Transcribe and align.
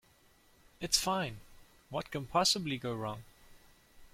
It's 0.79 0.97
fine. 0.97 1.41
What 1.91 2.09
can 2.09 2.25
possibly 2.25 2.79
go 2.79 2.95
wrong? 2.95 3.23